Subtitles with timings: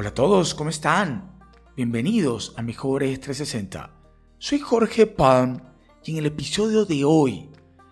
[0.00, 1.38] Hola a todos, ¿cómo están?
[1.76, 3.90] Bienvenidos a Mejores 360.
[4.38, 5.60] Soy Jorge Palm
[6.02, 7.50] y en el episodio de hoy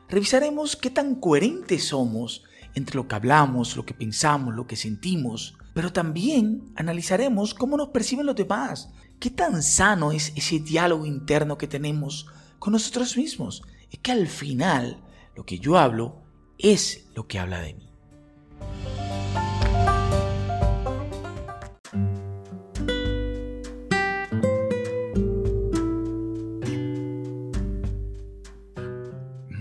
[0.08, 2.44] revisaremos qué tan coherentes somos
[2.74, 7.90] entre lo que hablamos, lo que pensamos, lo que sentimos, pero también analizaremos cómo nos
[7.90, 8.88] perciben los demás,
[9.20, 12.26] qué tan sano es ese diálogo interno que tenemos
[12.58, 13.62] con nosotros mismos.
[13.90, 15.04] Es que al final
[15.36, 16.22] lo que yo hablo
[16.56, 17.87] es lo que habla de mí.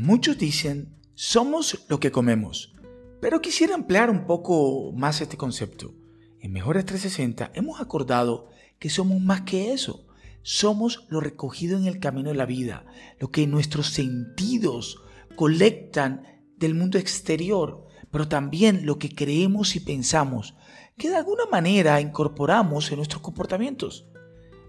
[0.08, 2.74] Muchos dicen, somos lo que comemos,
[3.20, 5.94] pero quisiera ampliar un poco más este concepto.
[6.40, 8.48] En Mejores 360 hemos acordado
[8.80, 10.08] que somos más que eso.
[10.44, 12.86] Somos lo recogido en el camino de la vida,
[13.20, 15.02] lo que nuestros sentidos
[15.36, 16.24] colectan
[16.56, 20.56] del mundo exterior, pero también lo que creemos y pensamos,
[20.98, 24.08] que de alguna manera incorporamos en nuestros comportamientos.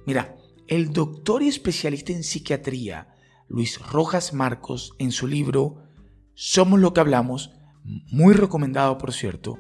[0.05, 0.35] Mira,
[0.67, 3.15] el doctor y especialista en psiquiatría,
[3.49, 5.83] Luis Rojas Marcos, en su libro
[6.35, 9.59] Somos lo que hablamos, muy recomendado por cierto,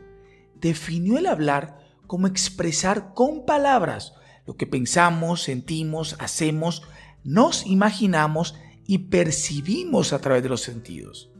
[0.54, 4.12] definió el hablar como expresar con palabras
[4.48, 6.82] lo que pensamos, sentimos, hacemos,
[7.22, 8.54] nos imaginamos
[8.86, 11.30] y percibimos a través de los sentidos.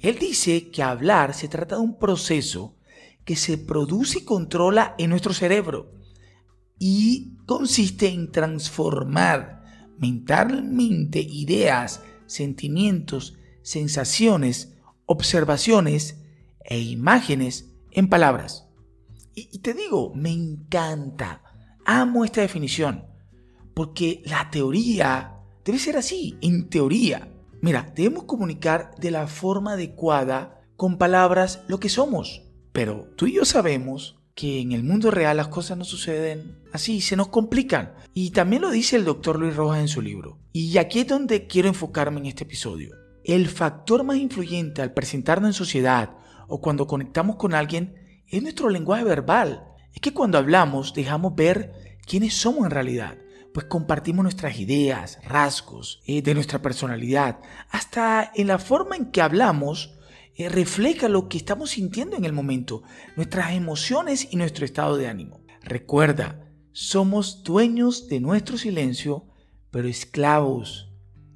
[0.00, 2.74] Él dice que hablar se trata de un proceso
[3.24, 5.92] que se produce y controla en nuestro cerebro
[6.80, 9.61] y consiste en transformar
[10.02, 14.74] mentalmente ideas, sentimientos, sensaciones,
[15.06, 16.18] observaciones
[16.64, 18.68] e imágenes en palabras.
[19.34, 21.42] Y, te digo, me encanta,
[21.86, 23.04] amo esta definición,
[23.74, 27.32] porque la teoría debe ser así, en teoría.
[27.62, 32.42] Mira, debemos comunicar de la forma adecuada con palabras lo que somos,
[32.72, 37.00] pero tú y yo sabemos que en el mundo real las cosas no suceden así,
[37.00, 37.94] se nos complican.
[38.14, 40.38] Y también lo dice el doctor Luis Rojas en su libro.
[40.52, 42.94] Y aquí es donde quiero enfocarme en este episodio.
[43.24, 46.16] El factor más influyente al presentarnos en sociedad
[46.48, 49.64] o cuando conectamos con alguien es nuestro lenguaje verbal.
[49.94, 53.18] Es que cuando hablamos dejamos ver quiénes somos en realidad,
[53.52, 57.40] pues compartimos nuestras ideas, rasgos eh, de nuestra personalidad,
[57.70, 59.94] hasta en la forma en que hablamos
[60.34, 62.82] eh, refleja lo que estamos sintiendo en el momento,
[63.16, 65.42] nuestras emociones y nuestro estado de ánimo.
[65.62, 69.26] Recuerda, somos dueños de nuestro silencio,
[69.70, 70.90] pero esclavos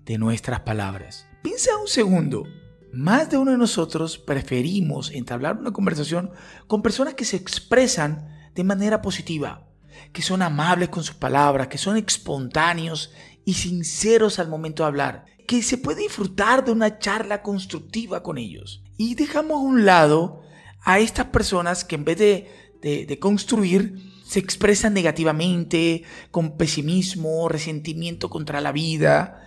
[0.04, 1.26] de nuestras palabras.
[1.42, 2.44] Piensa un segundo.
[2.92, 6.30] Más de uno de nosotros preferimos entablar una conversación
[6.66, 9.68] con personas que se expresan de manera positiva,
[10.12, 13.12] que son amables con sus palabras, que son espontáneos
[13.44, 18.38] y sinceros al momento de hablar, que se puede disfrutar de una charla constructiva con
[18.38, 18.82] ellos.
[18.96, 20.42] Y dejamos a un lado
[20.82, 28.60] a estas personas que en vez de, construir, se expresan negativamente, con pesimismo, resentimiento contra
[28.60, 29.42] la vida.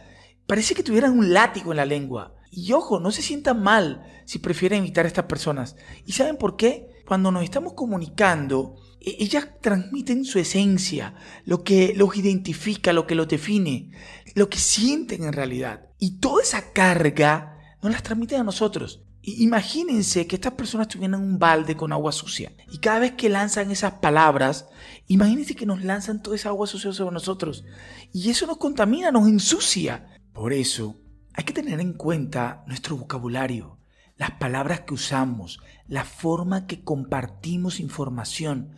[0.47, 2.35] Parece que tuvieran un látigo en la lengua.
[2.51, 5.75] Y ojo, no se sientan mal si prefieren evitar a estas personas.
[6.05, 6.87] ¿Y saben por qué?
[7.05, 13.15] Cuando nos estamos comunicando, e-, ellas transmiten su esencia, lo que los identifica, lo que
[13.15, 13.91] los define,
[14.35, 15.87] lo que sienten en realidad.
[15.99, 19.03] Y toda esa carga nos las transmiten a nosotros.
[19.21, 23.69] Imagínense que estas personas tuvieran un balde con agua sucia y cada vez que lanzan
[23.69, 24.67] esas palabras,
[25.07, 27.65] imagínense que nos lanzan toda esa agua sucia sobre nosotros
[28.13, 30.07] y eso nos contamina, nos ensucia.
[30.31, 31.01] Por eso
[31.33, 33.77] hay que tener en cuenta nuestro vocabulario,
[34.15, 38.71] las palabras que usamos, la forma que compartimos información.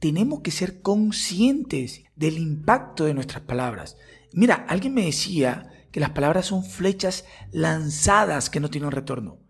[0.00, 3.98] Tenemos que ser conscientes del impacto de nuestras palabras.
[4.32, 9.41] Mira, alguien me decía que las palabras son flechas lanzadas que no tienen retorno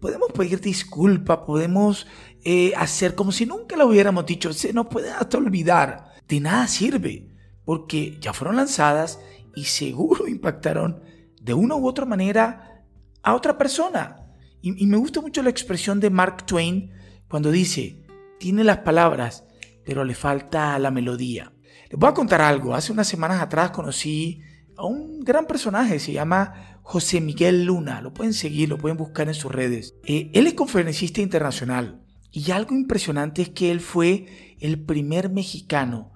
[0.00, 2.06] podemos pedir disculpa, podemos
[2.44, 6.10] eh, hacer como si nunca lo hubiéramos dicho, se nos puede hasta olvidar.
[6.26, 7.28] De nada sirve,
[7.64, 9.20] porque ya fueron lanzadas
[9.54, 11.02] y seguro impactaron
[11.40, 12.84] de una u otra manera
[13.22, 14.16] a otra persona.
[14.62, 16.92] Y, y me gusta mucho la expresión de Mark Twain
[17.28, 18.04] cuando dice,
[18.38, 19.44] tiene las palabras,
[19.84, 21.52] pero le falta la melodía.
[21.90, 22.74] Les voy a contar algo.
[22.74, 24.42] Hace unas semanas atrás conocí
[24.80, 28.00] a un gran personaje, se llama José Miguel Luna.
[28.00, 29.94] Lo pueden seguir, lo pueden buscar en sus redes.
[30.04, 36.12] Eh, él es conferencista internacional y algo impresionante es que él fue el primer mexicano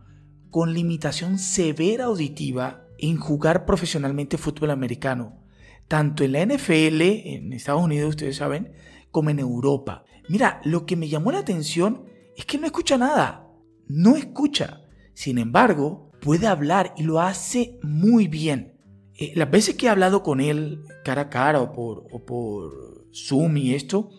[0.51, 5.43] con limitación severa auditiva en jugar profesionalmente fútbol americano,
[5.89, 8.73] tanto en la NFL, en Estados Unidos, ustedes saben,
[9.11, 10.05] como en Europa.
[10.29, 12.05] Mira, lo que me llamó la atención
[12.37, 13.47] es que no escucha nada,
[13.89, 14.81] no escucha.
[15.13, 18.81] Sin embargo, puede hablar y lo hace muy bien.
[19.15, 23.07] Eh, las veces que he hablado con él cara a cara o por, o por
[23.15, 24.11] Zoom y esto,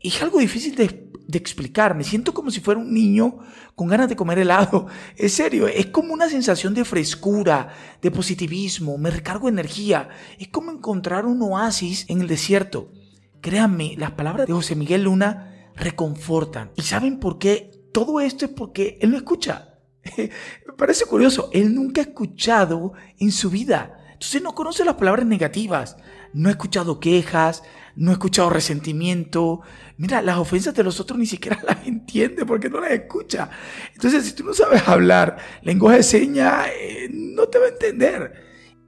[0.00, 1.96] es algo difícil de, de, explicar.
[1.96, 3.40] Me siento como si fuera un niño
[3.74, 4.86] con ganas de comer helado.
[5.16, 10.10] Es serio, es como una sensación de frescura, de positivismo, me recargo energía.
[10.38, 12.92] Es como encontrar un oasis en el desierto.
[13.40, 16.70] Créanme, las palabras de José Miguel Luna reconfortan.
[16.76, 17.72] ¿Y saben por qué?
[17.92, 19.70] Todo esto es porque él no escucha.
[20.80, 23.98] Parece curioso, él nunca ha escuchado en su vida.
[24.14, 25.98] Entonces no conoce las palabras negativas,
[26.32, 27.62] no ha escuchado quejas,
[27.96, 29.60] no ha escuchado resentimiento.
[29.98, 33.50] Mira, las ofensas de los otros ni siquiera las entiende porque no las escucha.
[33.94, 38.32] Entonces, si tú no sabes hablar lenguaje de señas, eh, no te va a entender.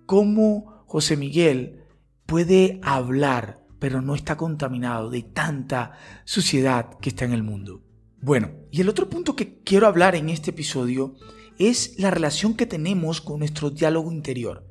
[0.07, 1.85] ¿Cómo José Miguel
[2.25, 7.83] puede hablar pero no está contaminado de tanta suciedad que está en el mundo.
[8.21, 11.17] Bueno, y el otro punto que quiero hablar en este episodio
[11.59, 14.67] es la relación que tenemos con nuestro diálogo interior.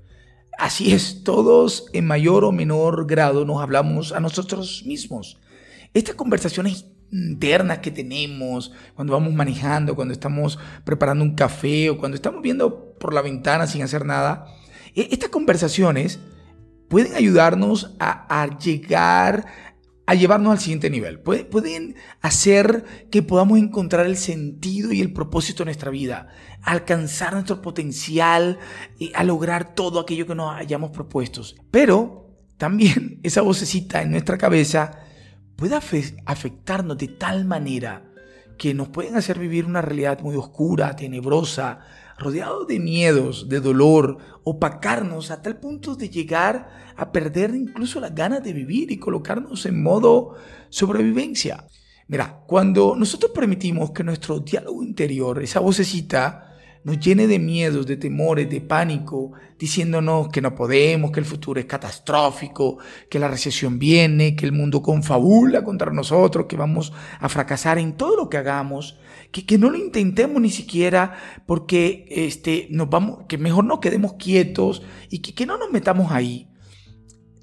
[0.58, 5.40] Así es, todos en mayor o menor grado nos hablamos a nosotros mismos.
[5.94, 12.16] Estas conversaciones internas que tenemos cuando vamos manejando, cuando estamos preparando un café o cuando
[12.16, 14.46] estamos viendo por la ventana sin hacer nada,
[14.96, 16.20] e-, estas conversaciones
[16.90, 19.46] pueden ayudarnos a, llegar
[20.12, 21.22] a llevarnos al siguiente nivel.
[21.22, 26.28] Pueden hacer que podamos encontrar el sentido y el propósito de nuestra vida,
[26.64, 28.60] alcanzar nuestro potencial,
[29.00, 31.42] y a lograr todo aquello que nos hayamos propuesto.
[31.72, 34.92] Pero también esa vocecita en nuestra cabeza
[35.56, 35.80] puede
[36.26, 38.11] afectarnos de tal manera
[38.62, 41.80] que nos pueden hacer vivir una realidad muy oscura, tenebrosa,
[42.20, 48.14] rodeado de miedos, de dolor, opacarnos a tal punto de llegar a perder incluso las
[48.14, 50.36] ganas de vivir y colocarnos en modo
[50.70, 51.66] sobrevivencia.
[52.08, 56.51] Mira, cuando nosotros permitimos que nuestro diálogo interior, esa vocecita,
[56.84, 61.60] nos llene de miedos, de temores, de pánico, diciéndonos que no podemos, que el futuro
[61.60, 62.80] es catastrófico,
[63.10, 67.94] que la recesión viene, que el mundo confabula contra nosotros, que vamos a fracasar en
[67.94, 69.00] todo lo que hagamos,
[69.32, 74.14] que, que no lo intentemos ni siquiera porque este, nos vamos, que mejor no quedemos
[74.14, 76.50] quietos y que, que no nos metamos ahí,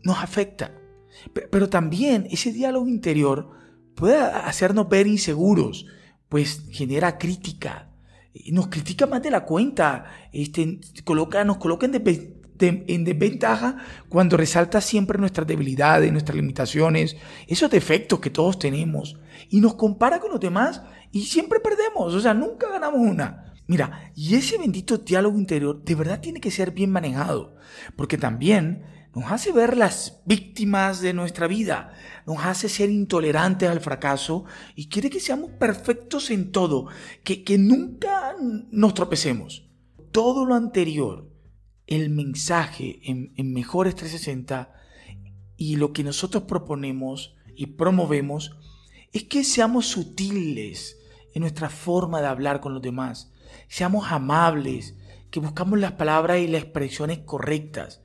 [0.02, 0.74] nos afecta.
[1.32, 3.50] Pero también ese diálogo interior
[3.94, 5.86] puede hacernos ver inseguros,
[6.28, 7.87] pues genera crítica,
[8.46, 11.94] nos critica más de la cuenta, este, coloca, nos coloca en,
[12.60, 13.76] en desventaja
[14.08, 19.16] cuando resalta siempre nuestras debilidades, nuestras limitaciones, esos defectos que todos tenemos,
[19.48, 20.82] y nos compara con los demás
[21.12, 23.54] y siempre perdemos, o sea, nunca ganamos una.
[23.66, 27.54] Mira, y ese bendito diálogo interior de verdad tiene que ser bien manejado,
[27.96, 28.82] porque también
[29.18, 31.92] nos hace ver las víctimas de nuestra vida,
[32.24, 34.44] nos hace ser intolerantes al fracaso
[34.76, 36.86] y quiere que seamos perfectos en todo,
[37.24, 38.36] que, que nunca
[38.70, 39.68] nos tropecemos.
[40.12, 41.28] Todo lo anterior,
[41.86, 44.72] el mensaje en, en Mejores 360
[45.56, 48.56] y lo que nosotros proponemos y promovemos
[49.12, 50.96] es que seamos sutiles
[51.34, 53.32] en nuestra forma de hablar con los demás,
[53.66, 54.94] seamos amables,
[55.32, 58.00] que buscamos las palabras y las expresiones correctas,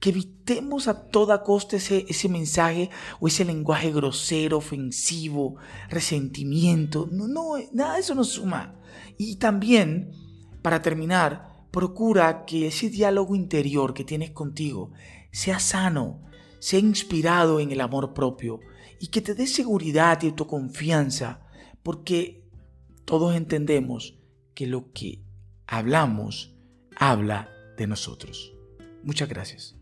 [0.00, 2.90] que evitemos a toda costa ese, ese mensaje
[3.20, 5.56] o ese lenguaje grosero, ofensivo,
[5.88, 7.08] resentimiento.
[7.10, 8.76] No, no, nada de eso nos suma.
[9.18, 10.12] Y también,
[10.62, 14.92] para terminar, procura que ese diálogo interior que tienes contigo
[15.30, 16.22] sea sano,
[16.58, 18.60] sea inspirado en el amor propio
[19.00, 21.40] y que te dé seguridad y autoconfianza,
[21.82, 22.48] porque
[23.04, 24.18] todos entendemos
[24.54, 25.22] que lo que
[25.66, 26.54] hablamos
[26.96, 28.55] habla de nosotros.
[29.06, 29.76] Muchas gracias.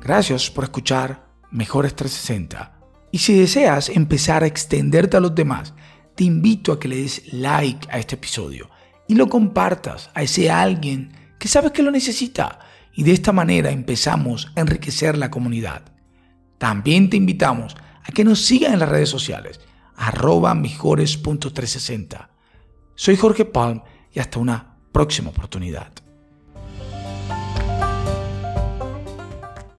[0.00, 2.78] Gracias por escuchar Mejores 360.
[3.10, 5.74] Y si deseas empezar a extenderte a los demás,
[6.14, 8.70] te invito a que le des like a este episodio
[9.08, 12.60] y lo compartas a ese alguien que sabes que lo necesita.
[12.92, 15.82] Y de esta manera empezamos a enriquecer la comunidad.
[16.58, 19.60] También te invitamos a que nos sigan en las redes sociales,
[19.96, 22.28] arroba mejores.360.
[22.94, 26.05] Soy Jorge Palm y hasta una próxima oportunidad.